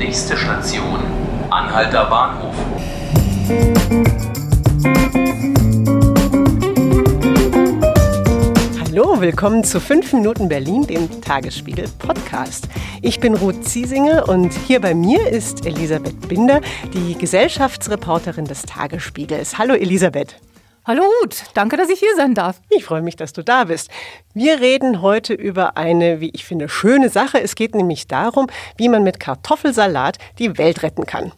Nächste 0.00 0.34
Station, 0.34 0.98
Anhalter 1.50 2.06
Bahnhof. 2.06 2.54
Hallo, 8.80 9.20
willkommen 9.20 9.62
zu 9.62 9.78
5 9.78 10.14
Minuten 10.14 10.48
Berlin, 10.48 10.86
dem 10.86 11.20
Tagesspiegel 11.20 11.84
Podcast. 11.98 12.66
Ich 13.02 13.20
bin 13.20 13.34
Ruth 13.34 13.62
Ziesinger 13.62 14.26
und 14.26 14.54
hier 14.54 14.80
bei 14.80 14.94
mir 14.94 15.28
ist 15.28 15.66
Elisabeth 15.66 16.28
Binder, 16.28 16.62
die 16.94 17.14
Gesellschaftsreporterin 17.14 18.46
des 18.46 18.62
Tagesspiegels. 18.62 19.58
Hallo 19.58 19.74
Elisabeth. 19.74 20.36
Hallo 20.86 21.02
Ruth, 21.02 21.44
danke, 21.52 21.76
dass 21.76 21.90
ich 21.90 21.98
hier 21.98 22.16
sein 22.16 22.34
darf. 22.34 22.62
Ich 22.70 22.86
freue 22.86 23.02
mich, 23.02 23.14
dass 23.14 23.34
du 23.34 23.44
da 23.44 23.64
bist. 23.64 23.90
Wir 24.32 24.60
reden 24.60 25.02
heute 25.02 25.34
über 25.34 25.76
eine, 25.76 26.20
wie 26.20 26.30
ich 26.30 26.46
finde, 26.46 26.70
schöne 26.70 27.10
Sache. 27.10 27.38
Es 27.38 27.54
geht 27.54 27.74
nämlich 27.74 28.08
darum, 28.08 28.46
wie 28.78 28.88
man 28.88 29.02
mit 29.02 29.20
Kartoffelsalat 29.20 30.16
die 30.38 30.56
Welt 30.56 30.82
retten 30.82 31.04
kann. 31.04 31.32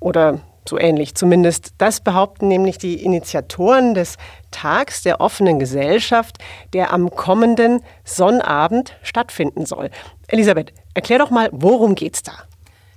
Oder 0.00 0.40
so 0.68 0.78
ähnlich 0.78 1.14
zumindest. 1.14 1.72
Das 1.78 2.02
behaupten 2.02 2.48
nämlich 2.48 2.76
die 2.76 3.02
Initiatoren 3.02 3.94
des 3.94 4.18
Tags 4.50 5.02
der 5.02 5.22
offenen 5.22 5.58
Gesellschaft, 5.58 6.36
der 6.74 6.92
am 6.92 7.08
kommenden 7.10 7.80
Sonnabend 8.04 8.98
stattfinden 9.02 9.64
soll. 9.64 9.88
Elisabeth, 10.28 10.74
erklär 10.92 11.20
doch 11.20 11.30
mal, 11.30 11.48
worum 11.52 11.94
geht's 11.94 12.22
da? 12.22 12.32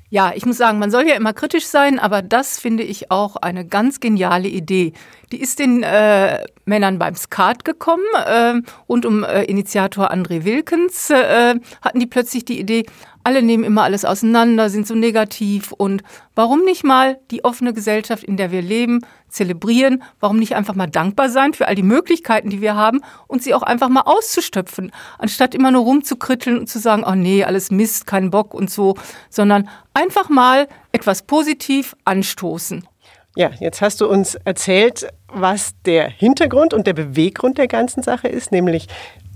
Ja, 0.10 0.32
ich 0.34 0.46
muss 0.46 0.58
sagen, 0.58 0.80
man 0.80 0.90
soll 0.90 1.06
ja 1.06 1.16
immer 1.16 1.34
kritisch 1.34 1.66
sein, 1.66 2.00
aber 2.00 2.22
das 2.22 2.60
finde 2.60 2.84
ich 2.84 3.12
auch 3.12 3.36
eine 3.36 3.66
ganz 3.66 4.00
geniale 4.00 4.48
Idee. 4.48 4.94
Die 5.34 5.42
ist 5.42 5.60
den 5.60 5.84
äh, 5.84 6.46
Männern 6.64 6.98
beim 6.98 7.16
Skat 7.16 7.66
gekommen 7.66 8.06
äh, 8.26 8.62
und 8.86 9.06
um 9.06 9.26
äh, 9.26 9.44
Initiator 9.44 10.10
André 10.10 10.46
Wilkens 10.46 11.10
äh, 11.10 11.56
hatten 11.82 12.00
die 12.00 12.06
plötzlich 12.08 12.46
die 12.46 12.58
Idee, 12.58 12.86
alle 13.28 13.44
nehmen 13.44 13.66
immer 13.66 13.84
alles 13.84 14.06
auseinander, 14.06 14.70
sind 14.70 14.88
so 14.88 14.96
negativ 14.96 15.74
und 15.74 16.02
warum 16.34 16.64
nicht 16.64 16.86
mal 16.86 17.20
die 17.30 17.44
offene 17.44 17.74
Gesellschaft, 17.74 18.24
in 18.24 18.38
der 18.38 18.54
wir 18.54 18.62
leben, 18.62 19.02
zelebrieren? 19.28 20.02
Warum 20.22 20.40
nicht 20.40 20.56
einfach 20.56 20.76
mal 20.76 20.88
dankbar 20.88 21.28
sein 21.28 21.54
für 21.54 21.68
all 21.68 21.76
die 21.76 21.84
Möglichkeiten, 21.84 22.50
die 22.50 22.62
wir 22.62 22.76
haben 22.76 23.02
und 23.28 23.44
sie 23.44 23.54
auch 23.54 23.64
einfach 23.64 23.90
mal 23.90 24.04
auszustöpfen, 24.06 24.94
anstatt 25.18 25.54
immer 25.56 25.72
nur 25.72 25.82
rumzukritteln 25.82 26.58
und 26.58 26.70
zu 26.70 26.80
sagen, 26.80 27.04
oh 27.06 27.16
nee, 27.16 27.44
alles 27.44 27.70
Mist, 27.70 28.08
kein 28.08 28.32
Bock 28.32 28.54
und 28.54 28.72
so, 28.72 28.96
sondern 29.30 29.68
einfach 29.94 30.30
mal 30.30 30.70
etwas 30.94 31.24
positiv 31.24 31.98
anstoßen. 32.06 32.88
Ja, 33.36 33.52
jetzt 33.60 33.82
hast 33.82 34.00
du 34.00 34.08
uns 34.08 34.36
erzählt, 34.36 35.06
was 35.28 35.74
der 35.86 36.08
Hintergrund 36.08 36.74
und 36.74 36.88
der 36.88 36.94
Beweggrund 36.94 37.58
der 37.58 37.68
ganzen 37.68 38.04
Sache 38.04 38.30
ist, 38.30 38.54
nämlich 38.54 38.88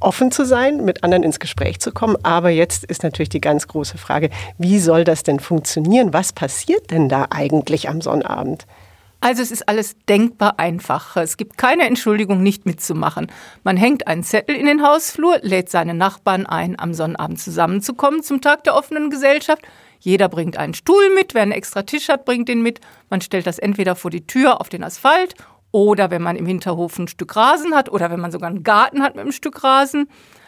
offen 0.02 0.32
zu 0.32 0.46
sein, 0.46 0.84
mit 0.84 1.04
anderen 1.04 1.24
ins 1.24 1.40
Gespräch 1.40 1.80
zu 1.80 1.92
kommen. 1.92 2.18
Aber 2.24 2.50
jetzt 2.50 2.84
ist 2.84 3.04
natürlich 3.04 3.30
die 3.30 3.42
ganz 3.42 3.68
große 3.68 3.98
Frage, 3.98 4.30
wie 4.58 4.80
soll 4.80 5.04
das 5.04 5.24
denn 5.24 5.40
funktionieren? 5.40 6.14
Was 6.14 6.34
passiert 6.34 6.92
denn 6.92 7.10
da 7.10 7.28
eigentlich 7.30 7.90
am 7.90 8.02
Sonnabend? 8.02 8.66
Also 9.24 9.44
es 9.44 9.52
ist 9.52 9.70
alles 9.70 9.96
denkbar 10.10 10.56
einfach. 10.58 11.16
Es 11.16 11.38
gibt 11.38 11.60
keine 11.60 11.86
Entschuldigung, 11.86 12.42
nicht 12.42 12.66
mitzumachen. 12.66 13.32
Man 13.64 13.78
hängt 13.78 14.08
einen 14.08 14.24
Zettel 14.24 14.56
in 14.56 14.66
den 14.66 14.82
Hausflur, 14.82 15.38
lädt 15.44 15.70
seine 15.70 15.94
Nachbarn 15.94 16.48
ein, 16.48 16.78
am 16.80 16.96
Sonnabend 16.96 17.40
zusammenzukommen 17.40 18.24
zum 18.24 18.42
Tag 18.42 18.64
der 18.64 18.76
offenen 18.76 19.12
Gesellschaft. 19.12 19.62
Jeder 20.00 20.28
bringt 20.28 20.58
einen 20.58 20.74
Stuhl 20.74 21.14
mit, 21.14 21.36
wer 21.36 21.44
einen 21.44 21.52
extra 21.52 21.84
Tisch 21.84 22.10
hat, 22.10 22.26
bringt 22.26 22.50
den 22.50 22.64
mit. 22.64 22.82
Man 23.12 23.22
stellt 23.22 23.46
das 23.46 23.60
entweder 23.60 23.96
vor 23.96 24.10
die 24.10 24.26
Tür 24.26 24.60
auf 24.60 24.70
den 24.70 24.84
Asphalt 24.84 25.36
oder 25.72 26.12
wenn 26.12 26.22
man 26.22 26.36
im 26.36 26.46
Hinterhof 26.46 26.98
ein 27.00 27.08
Stück 27.08 27.36
Rasen 27.36 27.76
hat 27.76 27.90
oder 27.90 28.12
wenn 28.12 28.20
man 28.20 28.32
sogar 28.32 28.50
einen 28.50 28.64
Garten 28.64 29.02
hat 29.02 29.16
mit 29.16 29.22
einem 29.22 29.32
Stück 29.32 29.64
Rasen, 29.64 30.08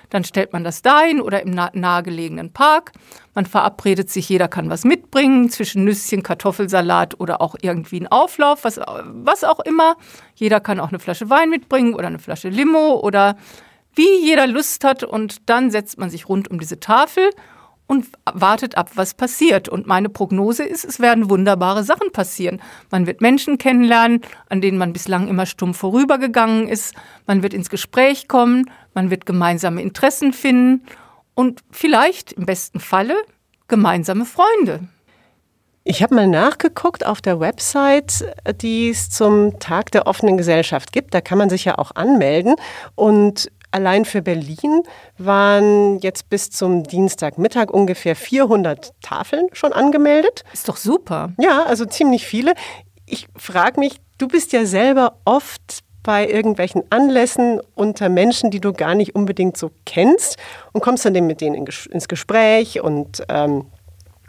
dann 0.09 0.23
stellt 0.23 0.53
man 0.53 0.63
das 0.63 0.83
dahin 0.83 1.19
oder 1.19 1.41
im 1.41 1.51
nahegelegenen 1.51 2.53
Park. 2.53 2.91
Man 3.33 3.47
verabredet 3.47 4.11
sich, 4.11 4.29
jeder 4.29 4.47
kann 4.47 4.69
was 4.69 4.83
mitbringen, 4.83 5.49
zwischen 5.49 5.85
Nüsschen, 5.85 6.21
Kartoffelsalat 6.21 7.19
oder 7.19 7.41
auch 7.41 7.55
irgendwie 7.61 7.97
einen 7.97 8.07
Auflauf, 8.07 8.63
was, 8.63 8.77
was 8.77 9.43
auch 9.43 9.59
immer. 9.61 9.95
Jeder 10.35 10.59
kann 10.59 10.79
auch 10.79 10.89
eine 10.89 10.99
Flasche 10.99 11.31
Wein 11.31 11.49
mitbringen 11.49 11.95
oder 11.95 12.07
eine 12.07 12.19
Flasche 12.19 12.49
Limo 12.49 12.99
oder 12.99 13.35
wie 13.95 14.23
jeder 14.23 14.45
Lust 14.45 14.83
hat. 14.83 15.03
Und 15.03 15.49
dann 15.49 15.71
setzt 15.71 15.97
man 15.97 16.11
sich 16.11 16.29
rund 16.29 16.51
um 16.51 16.59
diese 16.59 16.79
Tafel 16.79 17.29
und 17.87 18.07
wartet 18.31 18.77
ab, 18.77 18.91
was 18.95 19.13
passiert. 19.13 19.69
Und 19.69 19.87
meine 19.87 20.09
Prognose 20.09 20.63
ist, 20.63 20.85
es 20.85 20.99
werden 20.99 21.29
wunderbare 21.29 21.83
Sachen 21.83 22.11
passieren. 22.11 22.61
Man 22.91 23.07
wird 23.07 23.21
Menschen 23.21 23.57
kennenlernen, 23.57 24.21
an 24.49 24.61
denen 24.61 24.77
man 24.77 24.93
bislang 24.93 25.27
immer 25.27 25.45
stumm 25.45 25.73
vorübergegangen 25.73 26.67
ist. 26.67 26.95
Man 27.27 27.43
wird 27.43 27.53
ins 27.53 27.69
Gespräch 27.69 28.27
kommen, 28.27 28.69
man 28.93 29.09
wird 29.09 29.25
gemeinsame 29.25 29.81
Interessen 29.81 30.33
finden 30.33 30.85
und 31.35 31.61
vielleicht 31.71 32.33
im 32.33 32.45
besten 32.45 32.79
Falle 32.79 33.15
gemeinsame 33.67 34.25
Freunde. 34.25 34.87
Ich 35.85 36.01
habe 36.01 36.15
mal 36.15 36.27
nachgeguckt 36.27 37.05
auf 37.05 37.21
der 37.21 37.41
Website, 37.41 38.25
die 38.61 38.89
es 38.89 39.09
zum 39.09 39.59
Tag 39.59 39.91
der 39.91 40.07
offenen 40.07 40.37
Gesellschaft 40.37 40.93
gibt. 40.93 41.13
Da 41.13 41.19
kann 41.19 41.37
man 41.37 41.49
sich 41.49 41.65
ja 41.65 41.77
auch 41.77 41.91
anmelden. 41.95 42.55
Und 42.95 43.51
Allein 43.73 44.05
für 44.05 44.21
Berlin 44.21 44.83
waren 45.17 45.97
jetzt 45.97 46.29
bis 46.29 46.51
zum 46.51 46.83
Dienstagmittag 46.83 47.71
ungefähr 47.71 48.15
400 48.15 48.93
Tafeln 49.01 49.47
schon 49.51 49.73
angemeldet. 49.73 50.43
Ist 50.53 50.69
doch 50.69 50.77
super. 50.77 51.31
Ja, 51.39 51.63
also 51.63 51.85
ziemlich 51.85 52.27
viele. 52.27 52.53
Ich 53.07 53.27
frage 53.35 53.79
mich, 53.79 53.99
du 54.19 54.27
bist 54.27 54.53
ja 54.53 54.67
selber 54.67 55.17
oft 55.25 55.79
bei 56.03 56.29
irgendwelchen 56.29 56.83
Anlässen 56.91 57.61
unter 57.73 58.09
Menschen, 58.09 58.51
die 58.51 58.59
du 58.59 58.73
gar 58.73 58.93
nicht 58.93 59.15
unbedingt 59.15 59.57
so 59.57 59.71
kennst 59.87 60.37
und 60.71 60.81
kommst 60.81 61.03
dann 61.05 61.13
mit 61.25 61.41
denen 61.41 61.65
ins 61.65 62.07
Gespräch 62.07 62.79
und 62.79 63.23
ähm, 63.27 63.65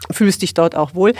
fühlst 0.09 0.41
dich 0.41 0.55
dort 0.55 0.75
auch 0.75 0.95
wohl. 0.95 1.13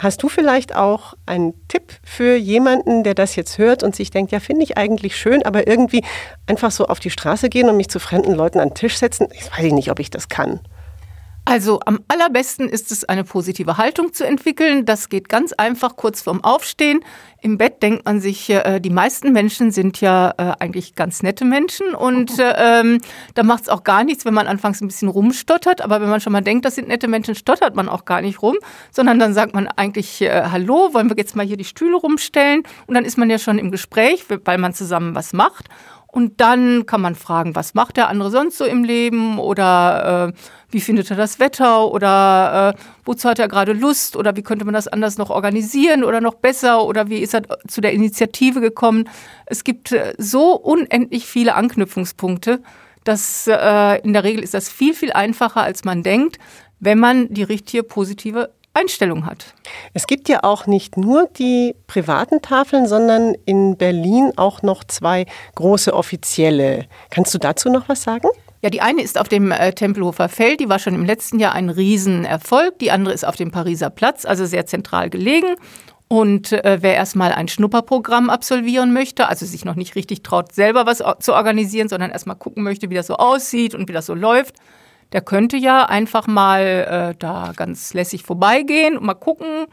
Hast 0.00 0.22
du 0.22 0.28
vielleicht 0.28 0.76
auch 0.76 1.14
einen 1.26 1.54
Tipp 1.66 1.92
für 2.04 2.36
jemanden, 2.36 3.02
der 3.02 3.14
das 3.14 3.34
jetzt 3.34 3.58
hört 3.58 3.82
und 3.82 3.96
sich 3.96 4.12
denkt, 4.12 4.30
ja, 4.30 4.38
finde 4.38 4.62
ich 4.62 4.78
eigentlich 4.78 5.16
schön, 5.16 5.44
aber 5.44 5.66
irgendwie 5.66 6.04
einfach 6.46 6.70
so 6.70 6.86
auf 6.86 7.00
die 7.00 7.10
Straße 7.10 7.48
gehen 7.48 7.68
und 7.68 7.76
mich 7.76 7.88
zu 7.88 7.98
fremden 7.98 8.32
Leuten 8.32 8.60
an 8.60 8.68
den 8.68 8.74
Tisch 8.74 8.96
setzen? 8.96 9.26
Ich 9.32 9.50
weiß 9.50 9.72
nicht, 9.72 9.90
ob 9.90 9.98
ich 9.98 10.08
das 10.08 10.28
kann. 10.28 10.60
Also 11.48 11.80
am 11.86 12.00
allerbesten 12.08 12.68
ist 12.68 12.92
es, 12.92 13.06
eine 13.06 13.24
positive 13.24 13.78
Haltung 13.78 14.12
zu 14.12 14.26
entwickeln. 14.26 14.84
Das 14.84 15.08
geht 15.08 15.30
ganz 15.30 15.54
einfach 15.54 15.96
kurz 15.96 16.20
vorm 16.20 16.44
Aufstehen. 16.44 17.00
Im 17.40 17.56
Bett 17.56 17.82
denkt 17.82 18.04
man 18.04 18.20
sich, 18.20 18.50
äh, 18.50 18.80
die 18.80 18.90
meisten 18.90 19.32
Menschen 19.32 19.70
sind 19.70 19.98
ja 20.02 20.34
äh, 20.36 20.52
eigentlich 20.58 20.94
ganz 20.94 21.22
nette 21.22 21.46
Menschen 21.46 21.94
und 21.94 22.38
äh, 22.38 22.80
ähm, 22.80 23.00
da 23.32 23.44
macht 23.44 23.62
es 23.62 23.70
auch 23.70 23.82
gar 23.82 24.04
nichts, 24.04 24.26
wenn 24.26 24.34
man 24.34 24.46
anfangs 24.46 24.82
ein 24.82 24.88
bisschen 24.88 25.08
rumstottert. 25.08 25.80
Aber 25.80 26.02
wenn 26.02 26.10
man 26.10 26.20
schon 26.20 26.34
mal 26.34 26.42
denkt, 26.42 26.66
das 26.66 26.74
sind 26.74 26.88
nette 26.88 27.08
Menschen, 27.08 27.34
stottert 27.34 27.74
man 27.74 27.88
auch 27.88 28.04
gar 28.04 28.20
nicht 28.20 28.42
rum, 28.42 28.56
sondern 28.90 29.18
dann 29.18 29.32
sagt 29.32 29.54
man 29.54 29.68
eigentlich, 29.68 30.20
äh, 30.20 30.50
hallo, 30.52 30.90
wollen 30.92 31.08
wir 31.08 31.16
jetzt 31.16 31.34
mal 31.34 31.46
hier 31.46 31.56
die 31.56 31.64
Stühle 31.64 31.96
rumstellen? 31.96 32.62
Und 32.86 32.94
dann 32.94 33.06
ist 33.06 33.16
man 33.16 33.30
ja 33.30 33.38
schon 33.38 33.58
im 33.58 33.70
Gespräch, 33.70 34.26
weil 34.44 34.58
man 34.58 34.74
zusammen 34.74 35.14
was 35.14 35.32
macht. 35.32 35.70
Und 36.10 36.40
dann 36.40 36.86
kann 36.86 37.02
man 37.02 37.14
fragen, 37.14 37.54
was 37.54 37.74
macht 37.74 37.98
der 37.98 38.08
andere 38.08 38.30
sonst 38.30 38.56
so 38.56 38.64
im 38.64 38.82
Leben? 38.82 39.38
Oder 39.38 40.32
äh, 40.32 40.38
wie 40.70 40.80
findet 40.80 41.10
er 41.10 41.18
das 41.18 41.38
Wetter? 41.38 41.90
Oder 41.90 42.74
äh, 42.74 42.80
wozu 43.04 43.28
hat 43.28 43.38
er 43.38 43.46
gerade 43.46 43.74
Lust? 43.74 44.16
Oder 44.16 44.34
wie 44.34 44.42
könnte 44.42 44.64
man 44.64 44.72
das 44.72 44.88
anders 44.88 45.18
noch 45.18 45.28
organisieren 45.28 46.02
oder 46.04 46.22
noch 46.22 46.34
besser? 46.34 46.82
Oder 46.84 47.10
wie 47.10 47.18
ist 47.18 47.34
er 47.34 47.42
zu 47.68 47.82
der 47.82 47.92
Initiative 47.92 48.60
gekommen. 48.60 49.08
Es 49.44 49.64
gibt 49.64 49.92
äh, 49.92 50.14
so 50.16 50.54
unendlich 50.54 51.26
viele 51.26 51.54
Anknüpfungspunkte, 51.54 52.62
dass 53.04 53.46
äh, 53.46 54.00
in 54.02 54.14
der 54.14 54.24
Regel 54.24 54.42
ist 54.42 54.54
das 54.54 54.70
viel, 54.70 54.94
viel 54.94 55.12
einfacher, 55.12 55.62
als 55.62 55.84
man 55.84 56.02
denkt, 56.02 56.38
wenn 56.80 56.98
man 56.98 57.32
die 57.32 57.42
richtige 57.42 57.82
positive 57.82 58.50
Einstellung 58.78 59.26
hat. 59.26 59.54
Es 59.94 60.06
gibt 60.06 60.28
ja 60.28 60.44
auch 60.44 60.66
nicht 60.66 60.96
nur 60.96 61.28
die 61.38 61.74
privaten 61.86 62.40
Tafeln, 62.42 62.86
sondern 62.86 63.34
in 63.44 63.76
Berlin 63.76 64.32
auch 64.36 64.62
noch 64.62 64.84
zwei 64.84 65.26
große 65.54 65.92
offizielle. 65.92 66.86
Kannst 67.10 67.34
du 67.34 67.38
dazu 67.38 67.70
noch 67.70 67.88
was 67.88 68.02
sagen? 68.02 68.28
Ja, 68.62 68.70
die 68.70 68.80
eine 68.80 69.02
ist 69.02 69.20
auf 69.20 69.28
dem 69.28 69.52
äh, 69.52 69.72
Tempelhofer 69.72 70.28
Feld, 70.28 70.60
die 70.60 70.68
war 70.68 70.80
schon 70.80 70.94
im 70.94 71.04
letzten 71.04 71.38
Jahr 71.38 71.54
ein 71.54 71.70
Riesenerfolg. 71.70 72.78
Die 72.80 72.90
andere 72.90 73.14
ist 73.14 73.24
auf 73.24 73.36
dem 73.36 73.52
Pariser 73.52 73.90
Platz, 73.90 74.24
also 74.24 74.46
sehr 74.46 74.66
zentral 74.66 75.10
gelegen. 75.10 75.54
Und 76.08 76.52
äh, 76.52 76.78
wer 76.80 76.94
erstmal 76.94 77.32
ein 77.32 77.48
Schnupperprogramm 77.48 78.30
absolvieren 78.30 78.92
möchte, 78.92 79.28
also 79.28 79.44
sich 79.44 79.64
noch 79.64 79.76
nicht 79.76 79.94
richtig 79.94 80.22
traut, 80.22 80.52
selber 80.52 80.86
was 80.86 81.02
zu 81.20 81.34
organisieren, 81.34 81.88
sondern 81.88 82.10
erstmal 82.10 82.36
gucken 82.36 82.64
möchte, 82.64 82.88
wie 82.90 82.94
das 82.94 83.06
so 83.06 83.16
aussieht 83.16 83.74
und 83.74 83.88
wie 83.88 83.92
das 83.92 84.06
so 84.06 84.14
läuft, 84.14 84.56
der 85.12 85.20
könnte 85.20 85.56
ja 85.56 85.84
einfach 85.84 86.26
mal 86.26 87.12
äh, 87.12 87.18
da 87.18 87.52
ganz 87.56 87.94
lässig 87.94 88.22
vorbeigehen 88.22 88.96
und 88.96 89.04
mal 89.04 89.14
gucken 89.14 89.66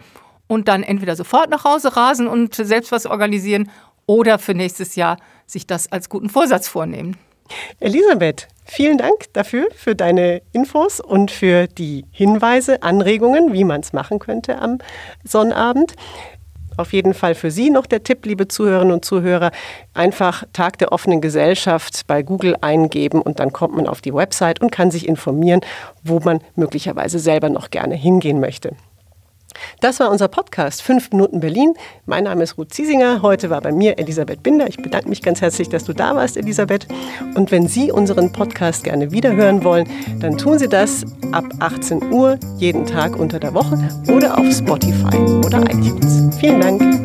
und 0.47 0.67
dann 0.67 0.83
entweder 0.83 1.15
sofort 1.15 1.49
nach 1.49 1.63
Hause 1.63 1.95
rasen 1.95 2.27
und 2.27 2.55
selbst 2.55 2.91
was 2.91 3.05
organisieren 3.05 3.69
oder 4.05 4.39
für 4.39 4.53
nächstes 4.53 4.95
Jahr 4.95 5.17
sich 5.45 5.67
das 5.67 5.91
als 5.91 6.09
guten 6.09 6.29
Vorsatz 6.29 6.67
vornehmen. 6.67 7.17
Elisabeth, 7.79 8.47
vielen 8.65 8.97
Dank 8.97 9.31
dafür, 9.33 9.67
für 9.75 9.95
deine 9.95 10.41
Infos 10.51 10.99
und 10.99 11.29
für 11.29 11.67
die 11.67 12.05
Hinweise, 12.11 12.81
Anregungen, 12.81 13.53
wie 13.53 13.63
man 13.63 13.81
es 13.81 13.93
machen 13.93 14.17
könnte 14.19 14.59
am 14.59 14.79
Sonnabend. 15.23 15.93
Auf 16.77 16.92
jeden 16.92 17.13
Fall 17.13 17.36
für 17.36 17.51
Sie 17.51 17.69
noch 17.69 17.86
der 17.86 18.04
Tipp, 18.04 18.25
liebe 18.25 18.50
Zuhörerinnen 18.50 18.94
und 18.94 19.06
Zuhörer, 19.06 19.51
einfach 19.94 20.44
Tag 20.51 20.77
der 20.77 20.92
offenen 20.92 21.22
Gesellschaft 21.22 22.06
bei 22.06 22.22
Google 22.22 22.57
eingeben 22.60 23.22
und 23.22 23.39
dann 23.39 23.54
kommt 23.54 23.75
man 23.75 23.88
auf 23.88 24.01
die 24.01 24.13
Website 24.13 24.62
und 24.62 24.72
kann 24.72 24.92
sich 24.92 25.07
informieren, 25.07 25.62
wo 26.04 26.19
man 26.19 26.42
möglicherweise 26.56 27.19
selber 27.19 27.50
noch 27.50 27.69
gerne 27.69 27.95
hingehen 27.95 28.42
möchte. 28.42 28.75
Das 29.81 29.99
war 29.99 30.11
unser 30.11 30.27
Podcast 30.27 30.81
5 30.81 31.11
Minuten 31.11 31.39
Berlin. 31.39 31.73
Mein 32.05 32.25
Name 32.25 32.43
ist 32.43 32.57
Ruth 32.57 32.73
Ziesinger. 32.73 33.21
Heute 33.21 33.49
war 33.49 33.61
bei 33.61 33.71
mir 33.71 33.97
Elisabeth 33.99 34.43
Binder. 34.43 34.67
Ich 34.67 34.77
bedanke 34.77 35.09
mich 35.09 35.21
ganz 35.21 35.41
herzlich, 35.41 35.69
dass 35.69 35.83
du 35.83 35.93
da 35.93 36.15
warst, 36.15 36.37
Elisabeth. 36.37 36.87
Und 37.35 37.51
wenn 37.51 37.67
Sie 37.67 37.91
unseren 37.91 38.31
Podcast 38.31 38.83
gerne 38.83 39.11
wiederhören 39.11 39.63
wollen, 39.63 39.89
dann 40.19 40.37
tun 40.37 40.59
Sie 40.59 40.67
das 40.67 41.05
ab 41.31 41.45
18 41.59 42.11
Uhr 42.11 42.39
jeden 42.57 42.85
Tag 42.85 43.17
unter 43.17 43.39
der 43.39 43.53
Woche 43.53 43.77
oder 44.11 44.37
auf 44.37 44.51
Spotify 44.51 45.17
oder 45.45 45.61
iTunes. 45.71 46.35
Vielen 46.39 46.61
Dank. 46.61 47.04